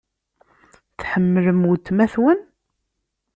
Tḥemmlem 0.99 1.61
weltma-twen? 1.67 2.39